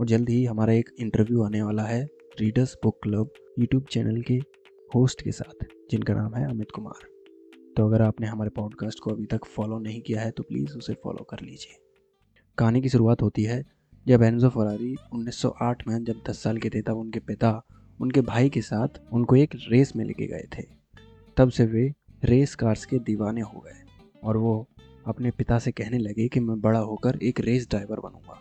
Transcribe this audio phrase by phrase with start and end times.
[0.00, 2.08] और जल्द ही हमारा एक इंटरव्यू आने वाला है
[2.40, 4.34] readers book club YouTube channel के
[4.94, 7.06] होस्ट के साथ, जिनका नाम है अमित कुमार।
[7.76, 10.94] तो अगर आपने हमारे पॉडकास्ट को अभी तक फॉलो नहीं किया है तो प्लीज़ उसे
[10.94, 11.76] फॉलो कर लीजिए।
[12.58, 13.62] कहानी की शुरुआत होती है
[14.06, 17.62] जब एनजो फरारी 1908 में, जब 10 साल के थे, तब उनके पिता
[18.00, 20.62] उनके भाई के साथ उनको एक रेस में लेके गए थे।
[21.36, 21.94] तब से वे
[22.24, 23.82] रेस कार्स के दीवाने हो गए
[24.24, 24.68] और वो
[25.06, 28.40] अपने पिता से कहने लगे कि मैं बड़ा होकर एक रेस ड्राइवर बनूँगा।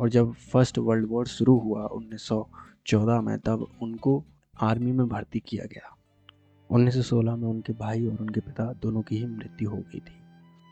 [0.00, 4.24] और जब फ़र्स्ट वर्ल्ड वॉर शुरू हुआ 1914 में, तब उनको
[4.60, 5.96] आर्मी में भर्ती किया गया।
[6.70, 10.22] 1916 में उनके भाई और उनके पिता दोनों की ही मृत्यु हो गई थी,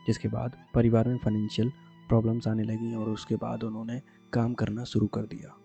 [0.07, 1.69] जिसके बाद परिवार में फाइनेंशियल
[2.09, 4.01] प्रॉब्लम्स आने लगी और उसके बाद उन्होंने
[4.33, 5.57] काम करना शुरू कर दिया।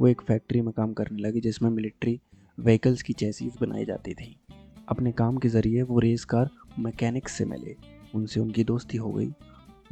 [0.00, 2.20] वो एक फैक्ट्री में काम करने लगे, जिसमें मिलिट्री
[2.60, 4.40] व्हीकल्स की चैसीज बनाई जाती थी।
[4.88, 7.76] अपने काम के ज़रिए वो रेस कार मैकेनिक्स से मिले।
[8.14, 9.32] उनसे उनकी दोस्ती हो गई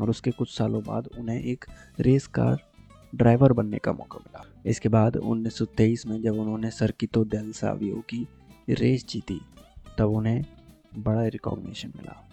[0.00, 1.64] और उसके कुछ सालों बाद उन्हें एक
[2.00, 2.75] रेस कार
[3.14, 8.26] ड्राइवर बनने का मौका मिला। इसके बाद 1923 में जब उन्होंने सर्कितो डेल सावियो की
[8.70, 9.40] रेस जीती,
[9.98, 10.44] तब उन्हें
[10.98, 12.28] बड़ा रिकॉग्निशन मिला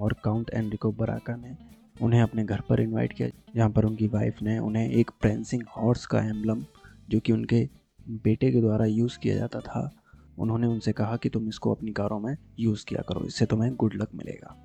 [0.00, 1.56] और काउंट एनरिको बराका ने
[2.02, 6.06] उन्हें अपने घर पर इनवाइट किया, जहाँ पर उनकी वाइफ ने उन्हें एक प्रेंसिंग हॉर्स
[6.06, 6.64] का एम्बलम
[7.08, 7.68] जो कि उनके
[8.08, 9.90] बेटे के द्वारा यूज़ किया जाता था,
[10.38, 13.94] उन्होंने उनसे कहा कि तुम इसको अपनी कारों में यूज़ किया करो, इससे तुम्हें गुड
[13.94, 14.56] लक मिलेगा।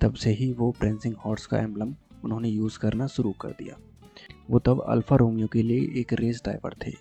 [0.00, 3.76] तब से ही वो प्रेंसिंग हॉर्स का एम्बलम उन्होंने यूज़ करना शुरू कर दिया।
[4.50, 6.92] वो तब अल्फ़ा रोमियो के लिए एक रेस ड्राइवर थे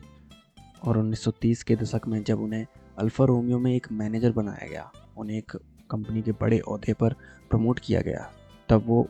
[0.84, 2.66] और 1930 के दशक में जब उन्हें
[2.98, 5.52] अल्फ़ा रोमियो में एक मैनेजर बनाया गया, उन्हें एक
[5.92, 7.14] कंपनी के बड़े अहदे पर
[7.50, 8.32] प्रमोट किया गया,
[8.70, 9.08] तब वो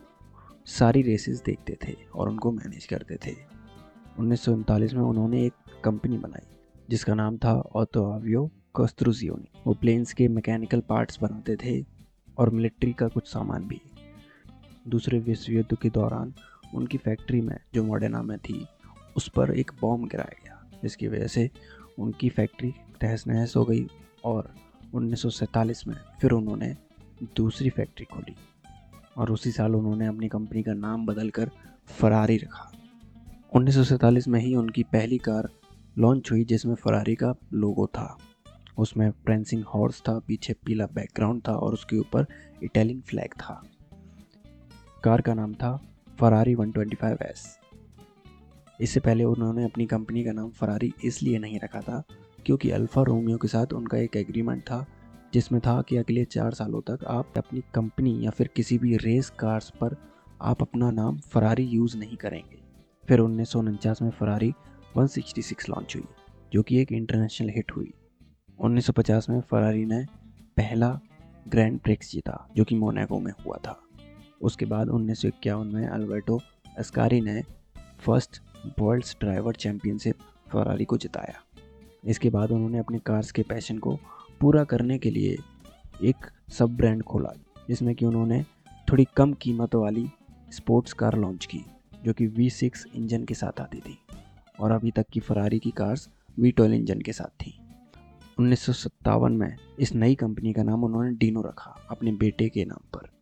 [0.66, 3.34] सारी रेसेस देखते थे और उनको मैनेज करते थे।
[4.18, 5.52] उन्नीस सौ उनतालीस में उन्होंने एक
[5.84, 6.46] कंपनी बनाई,
[6.90, 11.84] जिसका नाम था ऑटोआवियो कोस्त्रुजियोनी वो प्लेन्स के मैकेनिकल पार्ट्स बनाते थे
[12.38, 13.80] और मिलिट्री का कुछ सामान भी।
[14.88, 16.34] दूसरे विश्व युद्ध के दौरान
[16.74, 18.66] उनकी फैक्ट्री में, जो मॉडर्ना में थी,
[19.16, 21.50] उस पर एक बॉम्ब गिराया गया, जिसकी वजह से
[21.98, 23.86] उनकी फैक्ट्री तहस नहस हो गई
[24.24, 24.54] और
[24.94, 26.76] उन्नीस सौ सैंतालीस में फिर उन्होंने
[27.36, 28.34] दूसरी फैक्ट्री खोली
[29.16, 31.50] और उसी साल उन्होंने अपनी कंपनी का नाम बदल कर
[31.86, 32.72] फरारी रखा।
[33.52, 35.48] उन्नीस में ही उनकी पहली कार
[35.98, 38.18] लॉन्च हुई, जिसमें फरारी का लोगो था।
[38.78, 42.26] उसमें प्रेंसिंग हॉर्स था, पीछे पीला बैकग्राउंड था और उसके ऊपर
[42.62, 43.62] इटालियन फ्लैग था।
[45.04, 47.40] कार का नाम था फरारी 125S
[48.80, 52.02] इससे पहले उन्होंने अपनी कंपनी का नाम फरारी इसलिए नहीं रखा था,
[52.46, 54.86] क्योंकि अल्फ़ा रोमियो के साथ उनका एक एग्रीमेंट था,
[55.32, 59.30] जिसमें था कि अगले चार सालों तक आप अपनी कंपनी या फिर किसी भी रेस
[59.30, 59.96] कार्स पर
[60.42, 62.58] आप अपना नाम फरारी यूज़ नहीं करेंगे।
[63.08, 64.52] फिर उन्नीस सौ उनचास में फरारी
[64.96, 66.04] 166 लॉन्च हुई,
[66.52, 67.94] जो कि एक इंटरनेशनल हिट हुई।
[68.58, 70.04] 1950 में फरारी ने
[70.56, 71.00] पहला
[71.48, 73.82] ग्रैंड प्रिक्स जीता, जो कि मोनेगो में हुआ था।
[74.42, 76.40] उसके बाद उन्नीस सौ इक्यावन में अल्बर्टो
[76.78, 77.42] अस्कारी ने
[77.98, 78.40] first
[78.80, 80.16] worlds driver championship
[80.52, 81.42] Ferrari को जिताया।
[82.04, 83.98] इसके बाद उन्होंने अपने कार्स के पैशन को
[84.40, 85.36] पूरा करने के लिए
[86.02, 86.16] एक
[86.48, 87.32] सब ब्रांड खोला,
[87.68, 88.44] जिसमें कि उन्होंने
[88.92, 90.08] थोड़ी कम कीमत वाली
[90.52, 91.64] स्पोर्ट्स कार लॉन्च की,
[92.04, 93.98] जो कि V6 इंजन के साथ आती थी,
[94.60, 96.08] और अभी तक की फरारी की कार्स
[96.38, 97.58] वी ट्वेल्व इंजन के साथ थी।
[98.38, 102.64] उन्नीस सौ सत्तावन में इस नई कंपनी का नाम उन्होंने डीनो रखा, अपने बेटे के
[102.64, 103.15] नाम पर।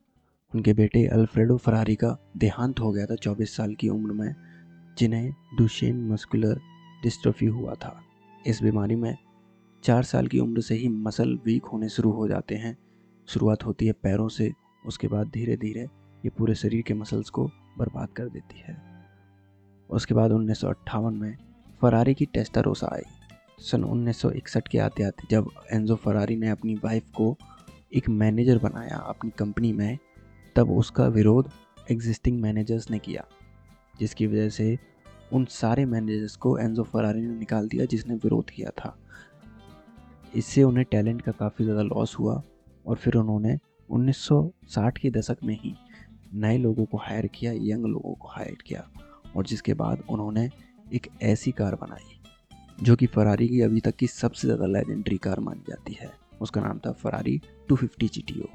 [0.54, 4.34] उनके बेटे अल्फ्रेडो फरारी का देहांत हो गया था 24 साल की उम्र में,
[4.98, 6.60] जिन्हें दुशेन मस्कुलर
[7.02, 8.00] डिस्ट्रोफी हुआ था।
[8.46, 9.16] इस बीमारी में
[9.84, 12.78] चार साल की उम्र से ही मसल वीक होने शुरू हो जाते हैं।
[13.28, 14.52] शुरुआत होती है पैरों से,
[14.86, 15.82] उसके बाद धीरे धीरे
[16.24, 17.46] ये पूरे शरीर के मसल्स को
[17.78, 18.76] बर्बाद कर देती है।
[19.90, 21.36] उसके बाद उन्नीस सौ अट्ठावन में
[21.82, 23.02] फरारी की टेस्टारोसा आई।
[23.58, 27.36] सन 1961 के आते आते जब एंजो फरारी ने अपनी वाइफ को
[27.94, 29.98] एक मैनेजर बनाया अपनी कंपनी में
[30.56, 31.50] तब उसका विरोध
[31.90, 33.24] एग्जिस्टिंग मैनेजर्स ने किया,
[33.98, 34.78] जिसकी वजह से
[35.32, 38.96] उन सारे मैनेजर्स को एनजो फरारी ने निकाल दिया जिसने विरोध किया था।
[40.34, 42.42] इससे उन्हें टैलेंट का काफ़ी ज़्यादा लॉस हुआ
[42.84, 45.74] और फिर उन्होंने 1960 के दशक में ही
[46.34, 48.86] नए लोगों को हायर किया यंग लोगों को हायर किया
[49.36, 50.48] और जिसके बाद उन्होंने
[50.94, 52.20] एक ऐसी कार बनाई,
[52.82, 56.10] जो कि फरारी की अभी तक की सबसे ज़्यादा लेजेंडरी कार मानी जाती है।
[56.40, 58.48] उसका नाम था फरारी 250 GTO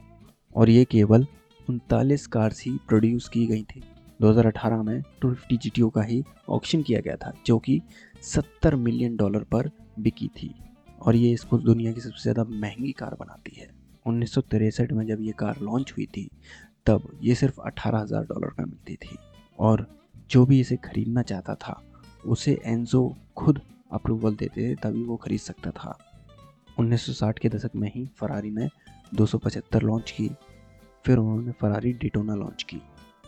[0.55, 1.25] और ये केवल
[1.69, 3.83] उनतालीस कार्स ही प्रोड्यूस की गई थी।
[4.21, 7.81] 2018 में 250 GTO का ही ऑक्शन किया गया था, जो कि
[8.23, 9.69] 70 मिलियन डॉलर पर
[9.99, 10.53] बिकी थी।
[11.01, 13.69] और ये इसको दुनिया की सबसे ज़्यादा महँगी कार बनाती है।
[14.05, 14.37] उन्नीस
[14.91, 16.29] में जब ये कार लॉन्च हुई थी,
[16.85, 19.17] तब ये सिर्फ़ अठारह हज़ार डॉलर का मिलती थी।
[19.59, 19.87] और
[20.29, 21.81] जो भी इसे खरीदना चाहता था,
[22.25, 23.61] उसे एनजो खुद
[23.91, 25.97] अप्रूवल देते थे, तभी वो खरीद सकता था।
[26.79, 28.69] 1960 के दशक में ही फरारी ने
[29.15, 30.29] 275 लॉन्च की
[31.05, 32.81] फिर उन्होंने फरारी डिटोना लॉन्च की।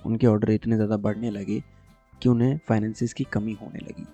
[0.06, 1.64] उनके ऑर्डर इतने ज़्यादा बढ़ने लगे
[2.22, 4.06] कि उन्हें फाइनेंसिस की कमी होने लगी।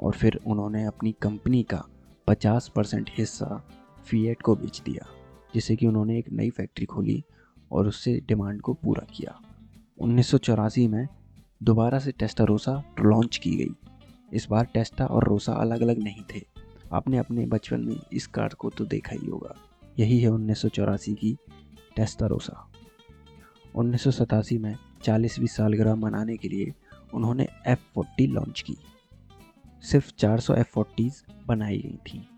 [0.00, 1.82] और फिर उन्होंने अपनी कंपनी का
[2.28, 3.62] 50 परसेंट हिस्सा
[4.06, 5.06] फीएट को बेच दिया,
[5.54, 7.22] जिससे कि उन्होंने एक नई फैक्ट्री खोली
[7.70, 9.40] और उससे डिमांड को पूरा किया।
[9.98, 11.06] उन्नीस सौ चौरासी में
[11.62, 13.74] दोबारा से टेस्टा रोसा लॉन्च की गई।
[14.32, 16.42] इस बार टेस्टा और रोसा अलग अलग नहीं थे।
[16.92, 19.54] आपने अपने बचपन में इस कार को तो देखा ही होगा।
[19.98, 21.36] यही है उन्नीस सौ चौरासी की
[21.96, 22.64] टेस्टा रोसा
[23.78, 26.72] उन्नीस सौ सतासी में चालीसवीं सालगिरह मनाने के लिए
[27.14, 28.76] उन्होंने एफ़ फोर्टी लॉन्च की।
[29.82, 32.28] सिर्फ़ 400 सौ एफ़ फोर्टीज़ बनाई गई थी,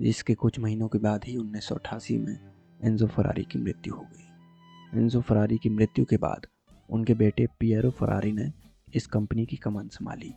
[0.00, 2.38] जिसके कुछ महीनों के बाद ही उन्नीस सौ अठासी में
[2.82, 6.46] एंजो फरारी की मृत्यु हो गई। एंजो फरारी की मृत्यु के बाद
[6.90, 8.52] उनके बेटे पियरो फरारी ने
[8.94, 10.32] इस कंपनी की कमान संभाली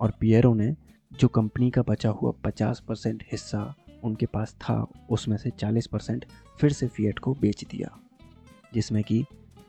[0.00, 0.74] और पियरो ने
[1.12, 3.74] जो कंपनी का बचा हुआ 50 परसेंट हिस्सा
[4.04, 6.24] उनके पास था, उसमें से 40 परसेंट
[6.60, 7.98] फिर से फिएट को बेच दिया,
[8.74, 9.24] जिसमें कि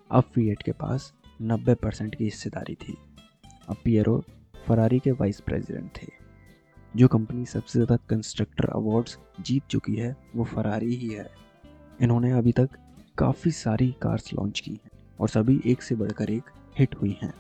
[0.09, 2.95] अब फिएट के पास 90 परसेंट की हिस्सेदारी थी।
[3.69, 4.23] अब पियरो
[4.67, 6.07] फरारी के वाइस प्रेसिडेंट थे।
[6.93, 11.29] जो कंपनी सबसे ज़्यादा कंस्ट्रक्टर अवार्ड्स जीत चुकी है, वो फरारी ही है।
[12.01, 12.77] इन्होंने अभी तक
[13.17, 16.49] काफ़ी सारी कार्स लॉन्च की हैं और सभी एक से बढ़कर एक
[16.79, 17.33] हिट हुई हैं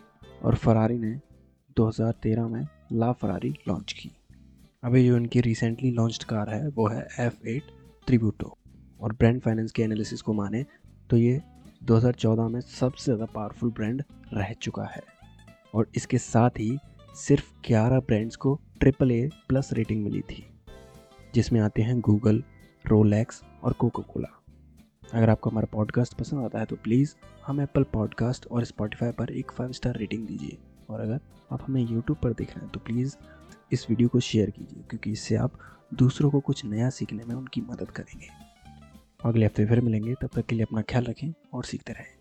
[0.43, 1.15] और फरारी ने
[1.77, 4.11] 2013 में ला फरारी लॉन्च की।
[4.83, 7.71] अभी जो इनकी रिसेंटली लॉन्च कार है, वो है एफ़ एट
[8.07, 8.57] त्रिब्यूटो
[9.01, 10.65] और ब्रांड फाइनेंस के एनालिसिस को माने
[11.09, 11.41] तो ये
[11.81, 15.01] 2014 में सबसे ज़्यादा पावरफुल ब्रांड रह चुका है।
[15.73, 16.77] और इसके साथ ही
[17.17, 20.45] सिर्फ़ 11 ब्रांड्स को ट्रिपल ए प्लस रेटिंग मिली थी,
[21.33, 22.43] जिसमें आते हैं गूगल
[22.85, 24.31] रोलैक्स और कोको कोला
[25.13, 27.13] अगर आपको हमारा पॉडकास्ट पसंद आता है तो प्लीज़
[27.45, 30.57] हम एप्पल पॉडकास्ट और स्पॉटिफाई पर एक फाइव स्टार रेटिंग दीजिए।
[30.89, 31.19] और अगर
[31.51, 33.15] आप हमें यूट्यूब पर देख रहे हैं तो प्लीज़
[33.71, 35.59] इस वीडियो को शेयर कीजिए, क्योंकि इससे आप
[35.93, 38.27] दूसरों को कुछ नया सीखने में उनकी मदद करेंगे।
[39.25, 42.14] अगले हफ़्ते फिर मिलेंगे तब तक के लिए अपना ख्याल रखें और सीखते रहें।